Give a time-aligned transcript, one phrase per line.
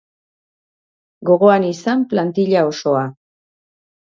[1.29, 3.05] Gogoan izan plantilla osoa.